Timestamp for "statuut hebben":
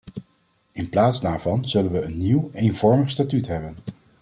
3.09-3.75